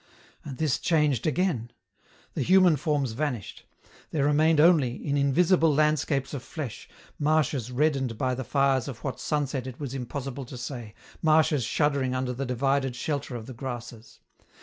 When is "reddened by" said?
7.71-8.33